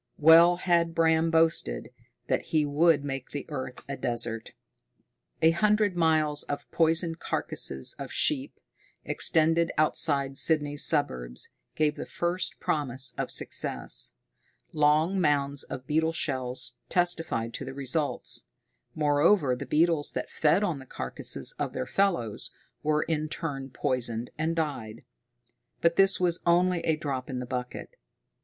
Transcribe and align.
Well 0.17 0.55
had 0.55 0.95
Bram 0.95 1.29
boasted 1.29 1.91
that 2.25 2.47
he 2.47 2.65
would 2.65 3.03
make 3.03 3.29
the 3.29 3.45
earth 3.49 3.85
a 3.87 3.95
desert! 3.95 4.53
A 5.43 5.51
hundred 5.51 5.95
miles 5.95 6.41
of 6.45 6.65
poisoned 6.71 7.19
carcasses 7.19 7.93
of 7.99 8.11
sheep, 8.11 8.59
extended 9.05 9.71
outside 9.77 10.39
Sydney's 10.39 10.83
suburbs, 10.83 11.49
gave 11.75 11.97
the 11.97 12.07
first 12.07 12.59
promise 12.59 13.13
of 13.15 13.29
success. 13.29 14.15
Long 14.73 15.21
mounds 15.21 15.61
of 15.61 15.85
beetle 15.85 16.13
shells 16.13 16.77
testified 16.89 17.53
to 17.53 17.63
the 17.63 17.75
results; 17.75 18.45
moreover, 18.95 19.55
the 19.55 19.67
beetles 19.67 20.13
that 20.13 20.31
fed 20.31 20.63
on 20.63 20.79
the 20.79 20.87
carcasses 20.87 21.51
of 21.59 21.73
their 21.73 21.85
fellows, 21.85 22.49
were 22.81 23.03
in 23.03 23.29
turn 23.29 23.69
poisoned 23.69 24.31
and 24.35 24.55
died. 24.55 25.03
But 25.79 25.95
this 25.95 26.19
was 26.19 26.39
only 26.43 26.79
a 26.79 26.95
drop 26.95 27.29
in 27.29 27.37
the 27.37 27.45
bucket. 27.45 27.97